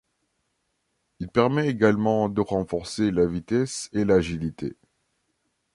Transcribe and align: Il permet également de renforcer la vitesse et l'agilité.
Il 1.19 1.29
permet 1.29 1.67
également 1.69 2.27
de 2.27 2.41
renforcer 2.41 3.11
la 3.11 3.27
vitesse 3.27 3.87
et 3.93 4.03
l'agilité. 4.03 4.75